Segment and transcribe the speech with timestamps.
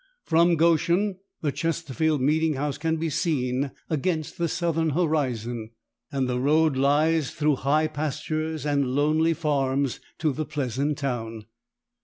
[0.23, 5.69] From Goshen the Chesterfield meeting house can be seen against the southern horizon,
[6.11, 11.45] and the road lies through high pastures and lonely farms to the pleasant town.